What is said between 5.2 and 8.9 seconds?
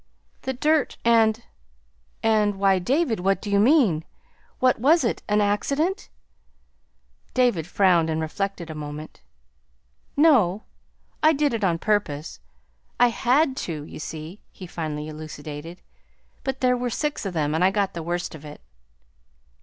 an accident?" David frowned and reflected a